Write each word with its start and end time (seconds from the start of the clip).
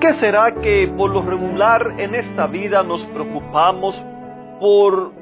Qué 0.00 0.14
será 0.14 0.54
que 0.54 0.88
por 0.96 1.10
lo 1.10 1.20
regular 1.20 2.00
en 2.00 2.14
esta 2.14 2.46
vida 2.46 2.82
nos 2.82 3.04
preocupamos 3.04 4.02
por 4.58 5.12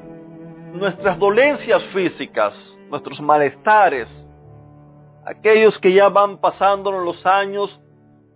nuestras 0.73 1.18
dolencias 1.18 1.84
físicas, 1.87 2.78
nuestros 2.88 3.20
malestares? 3.20 4.27
Aquellos 5.24 5.78
que 5.80 5.92
ya 5.92 6.09
van 6.09 6.38
pasando 6.38 6.92
los 6.92 7.27
años, 7.27 7.82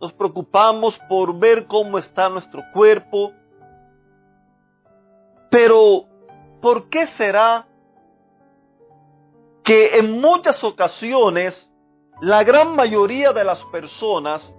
nos 0.01 0.12
preocupamos 0.12 0.98
por 1.09 1.38
ver 1.38 1.66
cómo 1.66 1.96
está 1.96 2.28
nuestro 2.28 2.60
cuerpo. 2.74 3.32
Pero, 5.48 6.06
¿por 6.60 6.88
qué 6.88 7.06
será 7.06 7.68
que 9.62 9.96
en 9.96 10.20
muchas 10.20 10.65
ocasiones 10.65 11.70
la 12.20 12.43
gran 12.43 12.74
mayoría 12.74 13.32
de 13.32 13.45
las 13.45 13.65
personas 13.66 14.52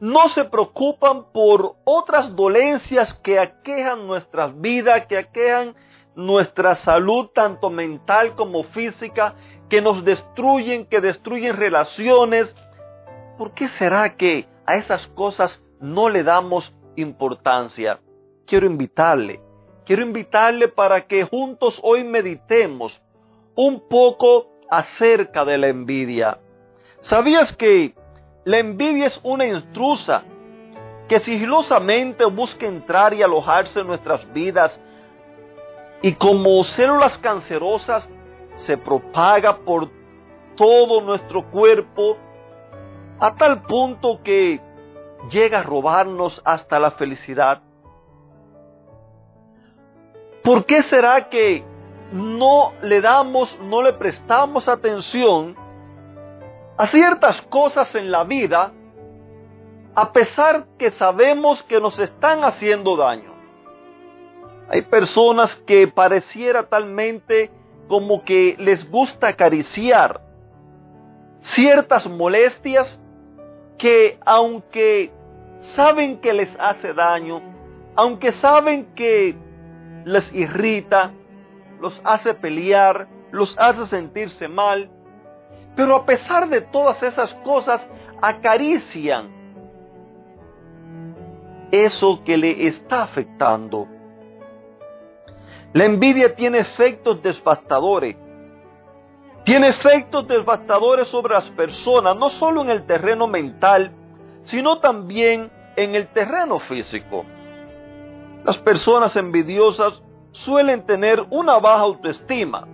no 0.00 0.28
se 0.28 0.44
preocupan 0.44 1.32
por 1.32 1.76
otras 1.84 2.34
dolencias 2.34 3.14
que 3.14 3.38
aquejan 3.38 4.06
nuestras 4.06 4.58
vidas, 4.60 5.06
que 5.06 5.18
aquejan 5.18 5.74
nuestra 6.14 6.74
salud, 6.74 7.28
tanto 7.32 7.70
mental 7.70 8.34
como 8.34 8.62
física, 8.64 9.34
que 9.68 9.80
nos 9.80 10.04
destruyen, 10.04 10.86
que 10.86 11.00
destruyen 11.00 11.56
relaciones. 11.56 12.54
¿Por 13.36 13.54
qué 13.54 13.68
será 13.68 14.16
que 14.16 14.46
a 14.66 14.76
esas 14.76 15.06
cosas 15.08 15.62
no 15.80 16.08
le 16.08 16.22
damos 16.22 16.74
importancia? 16.96 18.00
Quiero 18.46 18.66
invitarle, 18.66 19.40
quiero 19.84 20.02
invitarle 20.02 20.68
para 20.68 21.06
que 21.06 21.24
juntos 21.24 21.80
hoy 21.82 22.04
meditemos 22.04 23.02
un 23.54 23.88
poco 23.88 24.48
acerca 24.70 25.44
de 25.44 25.58
la 25.58 25.68
envidia. 25.68 26.38
¿Sabías 27.00 27.56
que 27.56 27.94
la 28.48 28.60
envidia 28.60 29.08
es 29.08 29.20
una 29.24 29.44
intrusa 29.44 30.22
que 31.06 31.18
sigilosamente 31.20 32.24
busca 32.24 32.64
entrar 32.64 33.12
y 33.12 33.22
alojarse 33.22 33.80
en 33.80 33.86
nuestras 33.86 34.32
vidas 34.32 34.82
y 36.00 36.14
como 36.14 36.64
células 36.64 37.18
cancerosas 37.18 38.10
se 38.54 38.78
propaga 38.78 39.58
por 39.58 39.90
todo 40.56 41.02
nuestro 41.02 41.50
cuerpo 41.50 42.16
a 43.20 43.34
tal 43.34 43.64
punto 43.64 44.22
que 44.22 44.62
llega 45.30 45.58
a 45.58 45.62
robarnos 45.62 46.40
hasta 46.42 46.78
la 46.78 46.92
felicidad. 46.92 47.60
¿Por 50.42 50.64
qué 50.64 50.84
será 50.84 51.28
que 51.28 51.62
no 52.12 52.72
le 52.80 53.02
damos, 53.02 53.60
no 53.60 53.82
le 53.82 53.92
prestamos 53.92 54.68
atención 54.68 55.67
a 56.78 56.86
ciertas 56.86 57.42
cosas 57.42 57.94
en 57.96 58.10
la 58.10 58.24
vida 58.24 58.72
a 59.96 60.12
pesar 60.12 60.68
que 60.78 60.92
sabemos 60.92 61.64
que 61.64 61.80
nos 61.80 61.98
están 61.98 62.44
haciendo 62.44 62.96
daño. 62.96 63.34
Hay 64.68 64.82
personas 64.82 65.56
que 65.56 65.88
pareciera 65.88 66.68
talmente 66.68 67.50
como 67.88 68.22
que 68.22 68.54
les 68.58 68.88
gusta 68.88 69.28
acariciar 69.28 70.20
ciertas 71.40 72.08
molestias 72.08 73.00
que 73.76 74.18
aunque 74.24 75.10
saben 75.60 76.20
que 76.20 76.32
les 76.32 76.54
hace 76.60 76.92
daño, 76.92 77.40
aunque 77.96 78.30
saben 78.30 78.94
que 78.94 79.34
les 80.04 80.32
irrita, 80.32 81.12
los 81.80 82.00
hace 82.04 82.34
pelear, 82.34 83.08
los 83.32 83.58
hace 83.58 83.86
sentirse 83.86 84.46
mal, 84.46 84.90
pero 85.78 85.94
a 85.94 86.04
pesar 86.04 86.48
de 86.48 86.60
todas 86.60 87.00
esas 87.04 87.32
cosas, 87.34 87.88
acarician 88.20 89.30
eso 91.70 92.20
que 92.24 92.36
le 92.36 92.66
está 92.66 93.04
afectando. 93.04 93.86
La 95.72 95.84
envidia 95.84 96.34
tiene 96.34 96.58
efectos 96.58 97.22
devastadores. 97.22 98.16
Tiene 99.44 99.68
efectos 99.68 100.26
devastadores 100.26 101.06
sobre 101.06 101.34
las 101.34 101.48
personas, 101.50 102.16
no 102.16 102.28
solo 102.28 102.62
en 102.62 102.70
el 102.70 102.84
terreno 102.84 103.28
mental, 103.28 103.92
sino 104.40 104.80
también 104.80 105.48
en 105.76 105.94
el 105.94 106.08
terreno 106.08 106.58
físico. 106.58 107.24
Las 108.42 108.58
personas 108.58 109.14
envidiosas 109.14 110.02
suelen 110.32 110.84
tener 110.84 111.24
una 111.30 111.60
baja 111.60 111.82
autoestima 111.82 112.66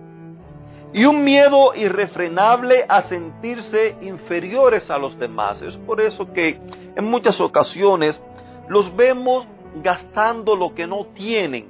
y 0.95 1.03
un 1.03 1.25
miedo 1.25 1.75
irrefrenable 1.75 2.85
a 2.87 3.01
sentirse 3.01 3.97
inferiores 3.99 4.89
a 4.89 4.97
los 4.97 5.19
demás. 5.19 5.61
Es 5.61 5.75
por 5.75 5.99
eso 5.99 6.31
que 6.31 6.57
en 6.95 7.03
muchas 7.03 7.41
ocasiones 7.41 8.23
los 8.69 8.95
vemos 8.95 9.45
gastando 9.83 10.55
lo 10.55 10.73
que 10.73 10.87
no 10.87 11.07
tienen 11.07 11.69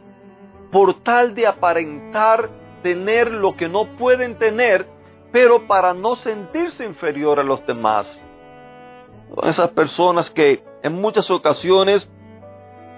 por 0.71 1.01
tal 1.01 1.33
de 1.33 1.47
aparentar 1.47 2.51
tener 2.83 3.31
lo 3.31 3.55
que 3.55 3.67
no 3.67 3.85
pueden 3.97 4.37
tener, 4.37 4.85
pero 5.31 5.65
para 5.65 5.95
no 5.95 6.15
sentirse 6.15 6.85
inferior 6.85 7.39
a 7.39 7.43
los 7.43 7.65
demás. 7.65 8.21
esas 9.41 9.71
personas 9.71 10.29
que 10.29 10.63
en 10.83 11.01
muchas 11.01 11.31
ocasiones 11.31 12.07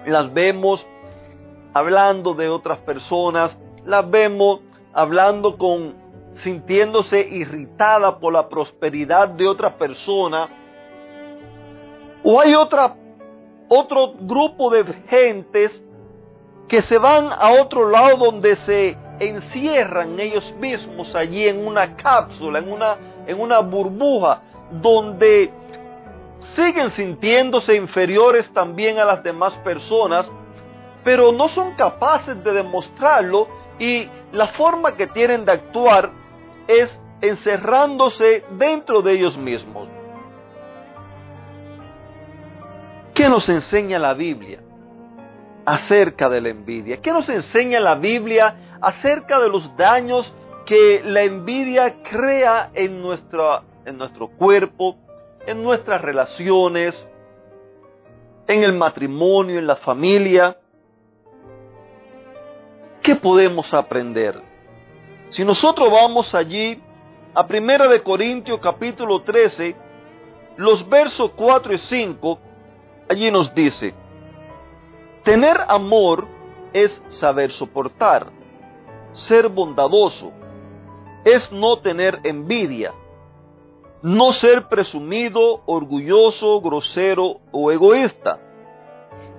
las 0.04 0.30
vemos 0.34 0.86
hablando 1.72 2.34
de 2.34 2.50
otras 2.50 2.80
personas, 2.80 3.58
las 3.86 4.10
vemos 4.10 4.60
hablando 4.92 5.56
con 5.56 6.07
sintiéndose 6.42 7.20
irritada 7.20 8.18
por 8.18 8.32
la 8.32 8.48
prosperidad 8.48 9.28
de 9.28 9.46
otra 9.46 9.76
persona, 9.76 10.48
o 12.22 12.40
hay 12.40 12.54
otra, 12.54 12.94
otro 13.68 14.14
grupo 14.20 14.70
de 14.70 14.84
gentes 15.08 15.84
que 16.66 16.82
se 16.82 16.98
van 16.98 17.30
a 17.32 17.52
otro 17.60 17.88
lado 17.88 18.16
donde 18.16 18.56
se 18.56 18.96
encierran 19.20 20.18
ellos 20.20 20.54
mismos 20.60 21.14
allí 21.14 21.46
en 21.48 21.66
una 21.66 21.96
cápsula, 21.96 22.58
en 22.58 22.70
una, 22.70 22.96
en 23.26 23.40
una 23.40 23.60
burbuja, 23.60 24.42
donde 24.70 25.50
siguen 26.40 26.90
sintiéndose 26.90 27.74
inferiores 27.74 28.52
también 28.52 28.98
a 28.98 29.04
las 29.04 29.22
demás 29.22 29.54
personas, 29.64 30.30
pero 31.02 31.32
no 31.32 31.48
son 31.48 31.74
capaces 31.74 32.42
de 32.44 32.52
demostrarlo 32.52 33.48
y 33.78 34.08
la 34.32 34.48
forma 34.48 34.94
que 34.94 35.06
tienen 35.06 35.44
de 35.44 35.52
actuar 35.52 36.10
es 36.68 37.00
encerrándose 37.20 38.44
dentro 38.50 39.02
de 39.02 39.12
ellos 39.14 39.36
mismos. 39.36 39.88
¿Qué 43.14 43.28
nos 43.28 43.48
enseña 43.48 43.98
la 43.98 44.14
Biblia 44.14 44.60
acerca 45.64 46.28
de 46.28 46.40
la 46.40 46.50
envidia? 46.50 47.00
¿Qué 47.00 47.10
nos 47.10 47.28
enseña 47.28 47.80
la 47.80 47.96
Biblia 47.96 48.78
acerca 48.80 49.40
de 49.40 49.48
los 49.48 49.76
daños 49.76 50.32
que 50.64 51.02
la 51.04 51.22
envidia 51.22 52.00
crea 52.02 52.70
en, 52.74 53.02
nuestra, 53.02 53.62
en 53.84 53.98
nuestro 53.98 54.28
cuerpo, 54.28 54.96
en 55.46 55.62
nuestras 55.62 56.00
relaciones, 56.00 57.10
en 58.46 58.62
el 58.62 58.74
matrimonio, 58.74 59.58
en 59.58 59.66
la 59.66 59.76
familia? 59.76 60.56
¿Qué 63.02 63.16
podemos 63.16 63.74
aprender? 63.74 64.47
Si 65.30 65.44
nosotros 65.44 65.90
vamos 65.90 66.34
allí 66.34 66.80
a 67.34 67.46
Primera 67.46 67.86
de 67.86 68.02
Corintios 68.02 68.58
capítulo 68.60 69.22
13, 69.22 69.76
los 70.56 70.88
versos 70.88 71.32
4 71.36 71.74
y 71.74 71.78
5, 71.78 72.38
allí 73.10 73.30
nos 73.30 73.54
dice, 73.54 73.92
tener 75.24 75.58
amor 75.68 76.26
es 76.72 77.02
saber 77.08 77.50
soportar, 77.50 78.28
ser 79.12 79.48
bondadoso, 79.48 80.32
es 81.24 81.52
no 81.52 81.78
tener 81.80 82.20
envidia, 82.24 82.94
no 84.00 84.32
ser 84.32 84.66
presumido, 84.68 85.60
orgulloso, 85.66 86.60
grosero 86.62 87.40
o 87.52 87.70
egoísta, 87.70 88.40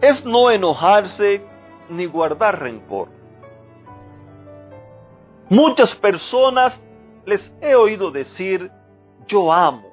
es 0.01 0.23
no 0.23 0.51
enojarse 0.51 1.43
ni 1.89 2.05
guardar 2.05 2.59
rencor. 2.59 3.18
Muchas 5.49 5.95
personas 5.95 6.81
les 7.25 7.51
he 7.61 7.75
oído 7.75 8.11
decir, 8.11 8.71
yo 9.27 9.51
amo, 9.51 9.89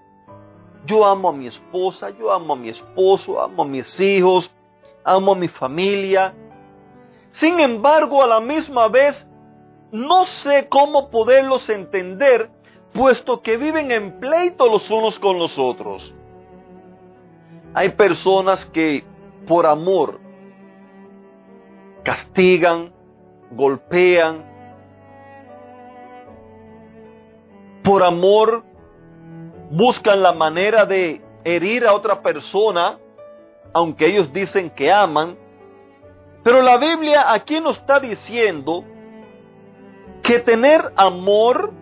Yo 0.86 1.04
amo 1.04 1.30
a 1.30 1.32
mi 1.32 1.48
esposa, 1.48 2.10
yo 2.10 2.32
amo 2.32 2.52
a 2.52 2.56
mi 2.56 2.68
esposo, 2.68 3.42
amo 3.42 3.64
a 3.64 3.66
mis 3.66 3.98
hijos, 3.98 4.54
amo 5.02 5.32
a 5.32 5.34
mi 5.34 5.48
familia. 5.48 6.32
Sin 7.30 7.58
embargo, 7.58 8.22
a 8.22 8.26
la 8.26 8.40
misma 8.40 8.86
vez, 8.86 9.28
no 9.90 10.24
sé 10.24 10.68
cómo 10.68 11.10
poderlos 11.10 11.68
entender, 11.68 12.50
puesto 12.92 13.42
que 13.42 13.56
viven 13.56 13.90
en 13.90 14.20
pleito 14.20 14.68
los 14.68 14.88
unos 14.88 15.18
con 15.18 15.38
los 15.38 15.58
otros. 15.58 16.14
Hay 17.74 17.90
personas 17.90 18.64
que 18.66 19.04
por 19.48 19.66
amor 19.66 20.20
castigan, 22.04 22.92
golpean, 23.50 24.55
por 27.86 28.02
amor 28.02 28.64
buscan 29.70 30.20
la 30.20 30.32
manera 30.32 30.84
de 30.84 31.22
herir 31.44 31.86
a 31.86 31.94
otra 31.94 32.20
persona, 32.20 32.98
aunque 33.72 34.06
ellos 34.06 34.32
dicen 34.32 34.70
que 34.70 34.90
aman. 34.90 35.36
Pero 36.42 36.62
la 36.62 36.78
Biblia 36.78 37.32
aquí 37.32 37.60
nos 37.60 37.76
está 37.76 38.00
diciendo 38.00 38.82
que 40.20 40.40
tener 40.40 40.82
amor 40.96 41.72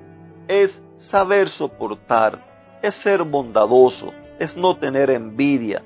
es 0.46 0.78
saber 0.98 1.48
soportar, 1.48 2.38
es 2.82 2.94
ser 2.96 3.22
bondadoso, 3.22 4.12
es 4.38 4.54
no 4.58 4.76
tener 4.76 5.08
envidia. 5.08 5.82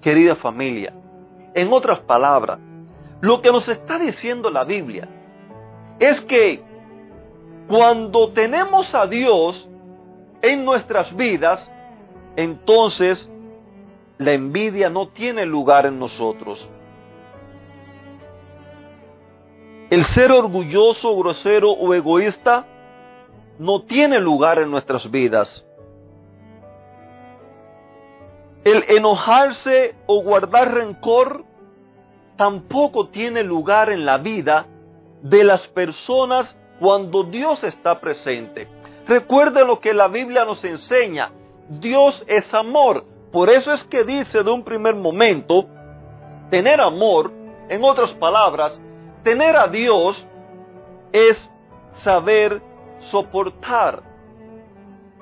Querida 0.00 0.36
familia, 0.36 0.94
en 1.52 1.72
otras 1.72 1.98
palabras, 1.98 2.60
lo 3.20 3.42
que 3.42 3.50
nos 3.50 3.68
está 3.68 3.98
diciendo 3.98 4.50
la 4.50 4.62
Biblia 4.62 5.08
es 5.98 6.20
que 6.20 6.62
cuando 7.68 8.30
tenemos 8.30 8.94
a 8.94 9.06
Dios 9.06 9.68
en 10.42 10.64
nuestras 10.64 11.14
vidas, 11.16 11.72
entonces 12.36 13.30
la 14.18 14.32
envidia 14.32 14.88
no 14.88 15.08
tiene 15.08 15.44
lugar 15.44 15.86
en 15.86 15.98
nosotros. 15.98 16.70
El 19.90 20.04
ser 20.04 20.32
orgulloso, 20.32 21.16
grosero 21.16 21.70
o 21.70 21.94
egoísta 21.94 22.66
no 23.58 23.82
tiene 23.82 24.18
lugar 24.20 24.58
en 24.58 24.70
nuestras 24.70 25.10
vidas. 25.10 25.66
El 28.64 28.84
enojarse 28.88 29.94
o 30.06 30.22
guardar 30.22 30.74
rencor 30.74 31.44
tampoco 32.36 33.08
tiene 33.08 33.42
lugar 33.44 33.90
en 33.90 34.04
la 34.04 34.18
vida 34.18 34.66
de 35.22 35.44
las 35.44 35.68
personas 35.68 36.56
cuando 36.80 37.24
Dios 37.24 37.64
está 37.64 37.98
presente. 38.00 38.68
Recuerde 39.06 39.64
lo 39.64 39.80
que 39.80 39.94
la 39.94 40.08
Biblia 40.08 40.44
nos 40.44 40.64
enseña. 40.64 41.30
Dios 41.68 42.24
es 42.26 42.52
amor. 42.54 43.04
Por 43.32 43.50
eso 43.50 43.72
es 43.72 43.84
que 43.84 44.04
dice 44.04 44.42
de 44.42 44.50
un 44.50 44.64
primer 44.64 44.94
momento, 44.94 45.66
tener 46.50 46.80
amor, 46.80 47.30
en 47.68 47.82
otras 47.82 48.12
palabras, 48.12 48.80
tener 49.22 49.56
a 49.56 49.66
Dios 49.66 50.26
es 51.12 51.50
saber 51.90 52.62
soportar. 53.00 54.02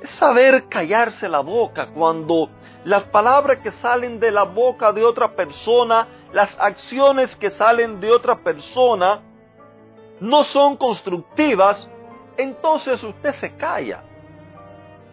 Es 0.03 0.11
saber 0.11 0.69
callarse 0.69 1.29
la 1.29 1.41
boca 1.41 1.89
cuando 1.95 2.51
las 2.85 3.05
palabras 3.05 3.59
que 3.59 3.73
salen 3.73 4.21
de 4.21 4.31
la 4.31 4.45
boca 4.45 4.93
de 4.93 5.05
otra 5.05 5.35
persona, 5.35 6.07
las 6.33 6.59
acciones 6.61 7.35
que 7.37 7.49
salen 7.49 8.01
de 8.01 8.13
otra 8.13 8.37
persona, 8.37 9.23
no 10.21 10.45
son 10.45 10.77
constructivas, 10.77 11.89
entonces 12.37 13.03
usted 13.03 13.33
se 13.35 13.57
calla. 13.57 14.03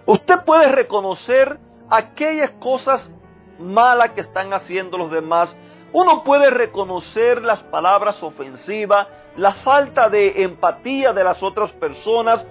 Usted 0.06 0.42
puede 0.46 0.68
reconocer 0.68 1.60
aquellas 1.90 2.52
cosas 2.52 3.12
malas 3.60 4.12
que 4.12 4.22
están 4.22 4.54
haciendo 4.54 4.98
los 4.98 5.12
demás. 5.12 5.56
Uno 5.94 6.24
puede 6.24 6.50
reconocer 6.50 7.42
las 7.44 7.62
palabras 7.64 8.22
ofensivas, 8.24 9.08
la 9.38 9.54
falta 9.56 10.10
de 10.10 10.44
empatía 10.44 11.14
de 11.14 11.24
las 11.24 11.44
otras 11.44 11.72
personas, 11.74 12.46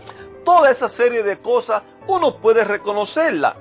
toda 0.45 0.71
esa 0.71 0.89
serie 0.89 1.23
de 1.23 1.39
cosas, 1.39 1.83
uno 2.07 2.37
puede 2.37 2.65
reconocerla. 2.65 3.57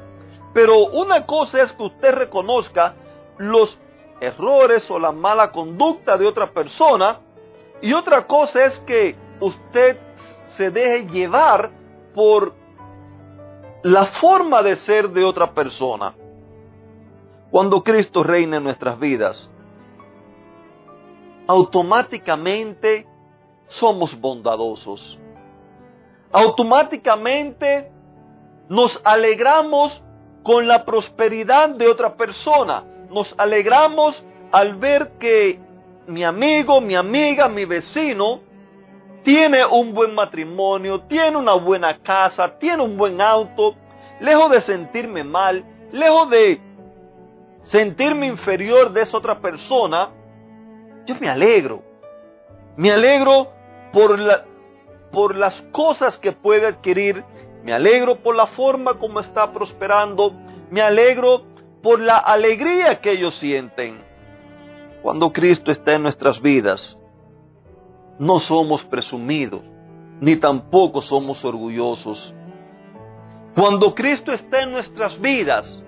Pero 0.53 0.85
una 0.87 1.25
cosa 1.25 1.61
es 1.61 1.71
que 1.73 1.83
usted 1.83 2.13
reconozca 2.13 2.95
los 3.37 3.79
errores 4.19 4.89
o 4.91 4.99
la 4.99 5.11
mala 5.11 5.51
conducta 5.51 6.17
de 6.17 6.27
otra 6.27 6.51
persona 6.51 7.19
y 7.81 7.93
otra 7.93 8.25
cosa 8.27 8.65
es 8.65 8.79
que 8.79 9.15
usted 9.39 9.97
se 10.47 10.69
deje 10.71 11.07
llevar 11.07 11.71
por 12.13 12.53
la 13.83 14.07
forma 14.07 14.61
de 14.61 14.75
ser 14.75 15.09
de 15.09 15.23
otra 15.23 15.53
persona. 15.53 16.13
Cuando 17.49 17.83
Cristo 17.83 18.23
reina 18.23 18.57
en 18.57 18.63
nuestras 18.63 18.99
vidas, 18.99 19.49
automáticamente 21.47 23.07
somos 23.67 24.19
bondadosos. 24.19 25.17
Automáticamente 26.31 27.91
nos 28.67 29.01
alegramos 29.03 30.03
con 30.43 30.67
la 30.67 30.85
prosperidad 30.85 31.69
de 31.69 31.87
otra 31.87 32.15
persona. 32.15 32.83
Nos 33.09 33.33
alegramos 33.37 34.23
al 34.51 34.75
ver 34.75 35.13
que 35.17 35.59
mi 36.09 36.23
amigo, 36.23 36.81
mi 36.81 36.95
amiga, 36.95 37.47
mi 37.47 37.65
vecino 37.65 38.41
tiene 39.23 39.63
un 39.65 39.93
buen 39.93 40.15
matrimonio, 40.15 41.01
tiene 41.01 41.37
una 41.37 41.53
buena 41.53 41.99
casa, 42.01 42.57
tiene 42.57 42.83
un 42.83 42.97
buen 42.97 43.21
auto, 43.21 43.75
lejos 44.19 44.49
de 44.49 44.61
sentirme 44.61 45.23
mal, 45.23 45.63
lejos 45.91 46.29
de 46.31 46.59
sentirme 47.61 48.25
inferior 48.25 48.91
de 48.91 49.01
esa 49.01 49.17
otra 49.17 49.39
persona, 49.39 50.09
yo 51.05 51.15
me 51.19 51.29
alegro. 51.29 51.83
Me 52.75 52.91
alegro 52.91 53.51
por, 53.91 54.17
por 55.11 55.35
las 55.35 55.61
cosas 55.71 56.17
que 56.17 56.31
puede 56.31 56.65
adquirir, 56.65 57.23
me 57.63 57.73
alegro 57.73 58.15
por 58.15 58.35
la 58.35 58.47
forma 58.47 58.95
como 58.95 59.19
está 59.19 59.51
prosperando, 59.51 60.33
me 60.71 60.81
alegro 60.81 61.43
por 61.83 61.99
la 61.99 62.17
alegría 62.17 62.99
que 62.99 63.11
ellos 63.11 63.35
sienten. 63.35 64.08
Cuando 65.01 65.31
Cristo 65.31 65.71
está 65.71 65.93
en 65.93 66.03
nuestras 66.03 66.41
vidas, 66.41 66.97
no 68.17 68.39
somos 68.39 68.83
presumidos, 68.83 69.61
ni 70.19 70.35
tampoco 70.35 71.01
somos 71.01 71.43
orgullosos. 71.45 72.35
Cuando 73.55 73.95
Cristo 73.95 74.33
está 74.33 74.63
en 74.63 74.71
nuestras 74.71 75.19
vidas, 75.19 75.83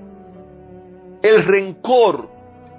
el 1.21 1.43
rencor, 1.43 2.29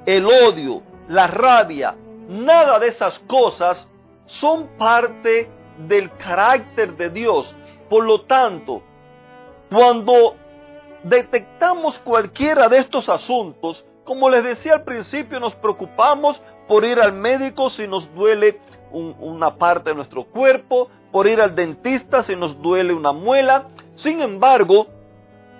el 0.07 0.25
odio, 0.25 0.83
la 1.09 1.27
rabia, 1.27 1.95
nada 2.29 2.79
de 2.79 2.89
esas 2.89 3.19
cosas 3.21 3.89
son 4.25 4.69
parte 4.79 5.51
del 5.87 6.11
carácter 6.17 6.97
de 6.97 7.11
Dios. 7.11 7.55
Por 7.91 8.05
lo 8.05 8.23
tanto, 8.23 8.83
cuando 9.71 10.35
detectamos 11.03 11.99
cualquiera 11.99 12.69
de 12.69 12.79
estos 12.79 13.09
asuntos, 13.09 13.85
como 14.05 14.29
les 14.29 14.45
decía 14.45 14.75
al 14.75 14.85
principio, 14.85 15.41
nos 15.41 15.55
preocupamos 15.55 16.41
por 16.69 16.85
ir 16.85 17.01
al 17.01 17.13
médico 17.13 17.71
si 17.71 17.87
nos 17.87 18.13
duele 18.15 18.61
una 18.91 19.57
parte 19.57 19.91
de 19.91 19.97
nuestro 19.97 20.25
cuerpo, 20.25 20.89
por 21.11 21.27
ir 21.27 21.41
al 21.41 21.55
dentista 21.55 22.23
si 22.23 22.37
nos 22.37 22.61
duele 22.61 22.93
una 22.93 23.13
muela. 23.13 23.69
Sin 23.95 24.21
embargo, 24.21 24.87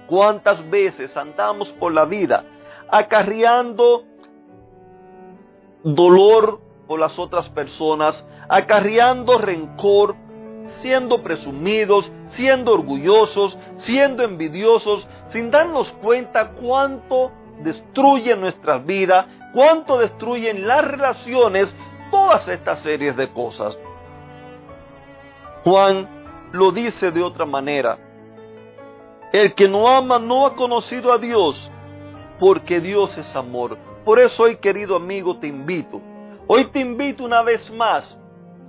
¿cuántas 0.07 0.69
veces 0.69 1.17
andamos 1.17 1.71
por 1.73 1.93
la 1.93 2.05
vida 2.05 2.45
acarreando 2.93 4.05
dolor 5.83 6.61
por 6.87 7.01
las 7.01 7.19
otras 7.19 7.49
personas, 7.49 8.27
acarreando 8.51 9.39
rencor, 9.39 10.15
siendo 10.81 11.23
presumidos, 11.23 12.13
siendo 12.27 12.75
orgullosos, 12.75 13.59
siendo 13.79 14.23
envidiosos, 14.25 15.09
sin 15.29 15.51
darnos 15.51 15.91
cuenta 16.03 16.51
cuánto 16.51 17.33
destruye 17.61 18.37
nuestra 18.37 18.78
vida, 18.78 19.50
cuánto 19.52 19.99
destruyen 19.99 20.66
las 20.66 20.85
relaciones, 20.85 21.75
todas 22.11 22.49
estas 22.49 22.80
series 22.80 23.16
de 23.16 23.28
cosas. 23.28 23.78
Juan 25.64 26.09
lo 26.52 26.73
dice 26.73 27.11
de 27.11 27.23
otra 27.23 27.47
manera. 27.47 27.99
El 29.32 29.54
que 29.54 29.68
no 29.68 29.88
ama 29.88 30.18
no 30.18 30.47
ha 30.47 30.54
conocido 30.54 31.12
a 31.12 31.18
Dios, 31.18 31.71
porque 32.38 32.80
Dios 32.80 33.16
es 33.16 33.35
amor. 33.35 33.78
Por 34.04 34.18
eso 34.18 34.42
hoy, 34.42 34.56
querido 34.56 34.97
amigo, 34.97 35.38
te 35.38 35.47
invito. 35.47 36.00
Hoy 36.47 36.64
te 36.66 36.80
invito 36.80 37.25
una 37.25 37.42
vez 37.42 37.71
más 37.71 38.18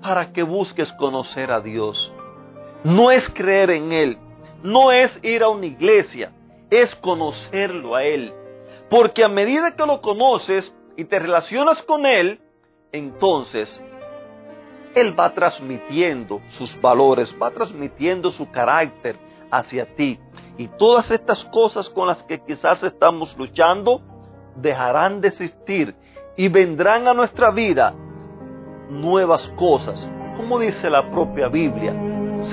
para 0.02 0.32
que 0.32 0.44
busques 0.44 0.92
conocer 0.94 1.52
a 1.52 1.60
Dios. 1.60 2.14
No 2.84 3.10
es 3.10 3.28
creer 3.30 3.72
en 3.72 3.92
Él, 3.92 4.18
no 4.62 4.92
es 4.92 5.18
ir 5.24 5.44
a 5.44 5.50
una 5.50 5.66
iglesia, 5.66 6.32
es 6.70 6.96
conocerlo 6.96 7.96
a 7.96 8.04
Él. 8.04 8.34
Porque 8.94 9.24
a 9.24 9.28
medida 9.28 9.76
que 9.76 9.88
lo 9.88 10.02
conoces 10.02 10.72
y 10.96 11.06
te 11.06 11.18
relacionas 11.18 11.82
con 11.82 12.06
Él, 12.06 12.40
entonces 12.92 13.82
Él 14.94 15.20
va 15.20 15.34
transmitiendo 15.34 16.42
sus 16.50 16.80
valores, 16.80 17.36
va 17.42 17.50
transmitiendo 17.50 18.30
su 18.30 18.52
carácter 18.52 19.18
hacia 19.50 19.96
ti. 19.96 20.20
Y 20.60 20.68
todas 20.68 21.10
estas 21.10 21.44
cosas 21.46 21.90
con 21.90 22.06
las 22.06 22.22
que 22.22 22.44
quizás 22.44 22.84
estamos 22.84 23.36
luchando 23.36 24.00
dejarán 24.58 25.22
de 25.22 25.30
existir 25.30 25.96
y 26.38 26.48
vendrán 26.50 27.08
a 27.08 27.16
nuestra 27.16 27.50
vida 27.50 27.96
nuevas 28.92 29.52
cosas. 29.56 30.08
Como 30.38 30.60
dice 30.60 30.88
la 30.92 31.10
propia 31.10 31.48
Biblia, 31.48 31.96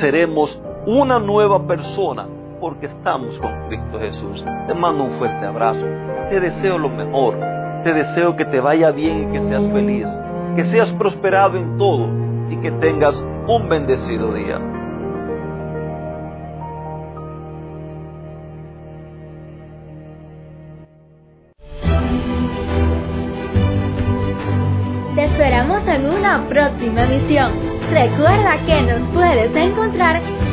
seremos 0.00 0.58
una 0.86 1.18
nueva 1.18 1.66
persona 1.66 2.26
porque 2.60 2.86
estamos 2.86 3.38
con 3.38 3.68
Cristo 3.68 3.98
Jesús. 3.98 4.44
Te 4.66 4.74
mando 4.74 5.04
un 5.04 5.10
fuerte 5.12 5.46
abrazo. 5.46 5.84
Te 6.28 6.38
deseo 6.38 6.78
lo 6.78 6.90
mejor. 6.90 7.38
Te 7.82 7.94
deseo 7.94 8.36
que 8.36 8.44
te 8.44 8.60
vaya 8.60 8.90
bien 8.90 9.28
y 9.28 9.32
que 9.32 9.42
seas 9.42 9.62
feliz. 9.72 10.06
Que 10.54 10.64
seas 10.66 10.90
prosperado 10.92 11.56
en 11.56 11.78
todo 11.78 12.08
y 12.50 12.56
que 12.58 12.70
tengas 12.72 13.24
un 13.48 13.68
bendecido 13.68 14.32
día. 14.34 14.60
Te 25.14 25.24
esperamos 25.24 25.86
en 25.88 26.06
una 26.06 26.46
próxima 26.48 27.04
emisión. 27.04 27.52
Recuerda 27.90 28.58
que 28.64 28.82
nos 28.82 29.00
puedes 29.12 29.54
encontrar 29.56 30.20